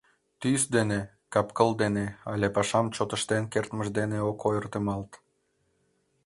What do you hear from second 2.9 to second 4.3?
чот ыштен кертмыж дене